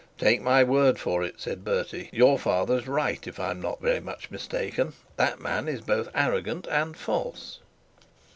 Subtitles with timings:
[0.17, 3.27] 'Take my word for it,' said Bertie, 'your father is right.
[3.27, 7.59] If I am not very much mistaken, that man is both arrogant and false.'